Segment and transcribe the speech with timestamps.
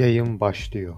[0.00, 0.94] Yayın başlıyor.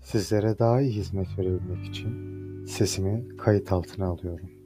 [0.00, 4.61] Sizlere daha iyi hizmet verebilmek için sesimi kayıt altına alıyorum.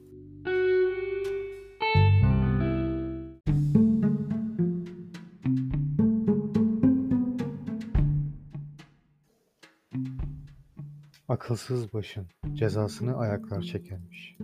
[11.29, 14.37] Akılsız başın cezasını ayaklar çekermiş.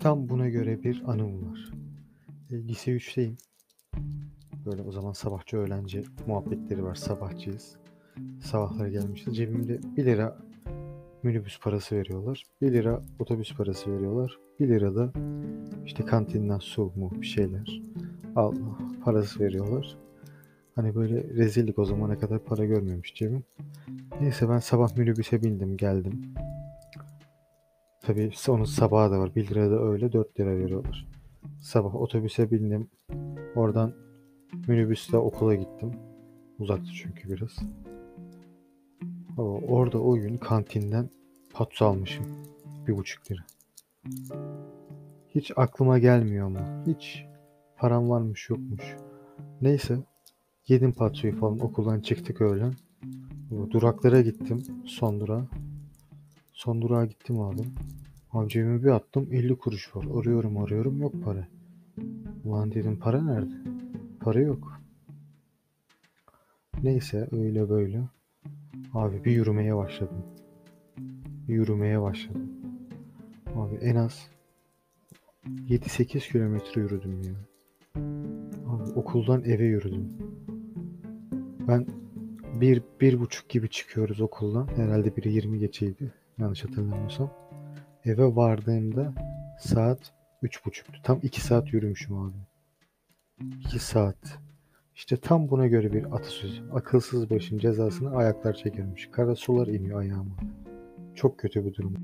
[0.00, 1.72] Tam buna göre bir anım var.
[2.50, 3.36] E, lise 3'teyim.
[4.66, 6.94] Böyle o zaman sabahçı öğlenci muhabbetleri var.
[6.94, 7.76] Sabahçıyız.
[8.40, 9.32] Sabahları gelmişti.
[9.32, 10.38] Cebimde 1 lira
[11.22, 12.44] minibüs parası veriyorlar.
[12.62, 14.38] 1 lira otobüs parası veriyorlar.
[14.60, 15.12] 1 lira da
[15.86, 17.82] işte kantinden su mu bir şeyler
[18.36, 18.54] al
[19.04, 20.03] parası veriyorlar.
[20.74, 23.44] Hani böyle rezillik o zamana kadar para görmemiş cebim.
[24.20, 26.34] Neyse ben sabah minibüse bindim geldim.
[28.02, 29.34] Tabii onun sabahı da var.
[29.34, 31.08] 1 lira da öyle 4 lira veriyorlar.
[31.60, 32.90] Sabah otobüse bindim.
[33.54, 33.92] Oradan
[34.68, 35.92] minibüste okula gittim.
[36.58, 37.58] Uzaktı çünkü biraz.
[39.68, 41.10] Orada o gün kantinden
[41.52, 42.24] patso almışım.
[42.86, 43.40] Bir buçuk lira.
[45.28, 46.84] Hiç aklıma gelmiyor ama.
[46.86, 47.26] Hiç
[47.76, 48.96] param varmış yokmuş.
[49.62, 49.98] Neyse.
[50.68, 52.74] Yedim patsoyu falan okuldan çıktık öğlen.
[53.70, 54.62] Duraklara gittim.
[54.86, 55.46] Son durağa.
[56.52, 57.62] Son durağa gittim abi.
[58.32, 60.04] Abi cebime bir attım 50 kuruş var.
[60.20, 61.48] Arıyorum arıyorum yok para.
[62.44, 63.54] Ulan dedim para nerede?
[64.20, 64.80] Para yok.
[66.82, 68.02] Neyse öyle böyle.
[68.94, 70.24] Abi bir yürümeye başladım.
[71.48, 72.50] Bir yürümeye başladım.
[73.56, 74.28] Abi en az
[75.68, 77.34] 7-8 kilometre yürüdüm ya.
[78.68, 80.08] Abi okuldan eve yürüdüm.
[81.68, 81.86] Ben
[82.60, 84.68] bir, bir buçuk gibi çıkıyoruz okuldan.
[84.76, 86.14] Herhalde biri 20 geçeydi.
[86.38, 87.30] Yanlış hatırlamıyorsam.
[88.04, 89.14] Eve vardığımda
[89.60, 89.98] saat
[90.42, 91.00] üç buçuktu.
[91.02, 92.36] Tam iki saat yürümüşüm abi.
[93.60, 94.38] İki saat.
[94.94, 96.62] İşte tam buna göre bir atasözü.
[96.72, 99.08] Akılsız başın cezasını ayaklar çekermiş.
[99.12, 100.36] Kara sular iniyor ayağıma.
[101.14, 101.94] Çok kötü bir durum.